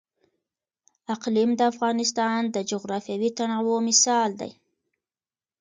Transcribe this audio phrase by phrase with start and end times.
[1.13, 4.51] اقلیم د افغانستان د جغرافیوي تنوع مثال دی.